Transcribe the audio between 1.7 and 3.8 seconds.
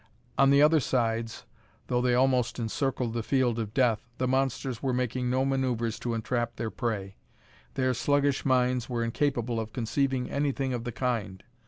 though they almost encircled the field of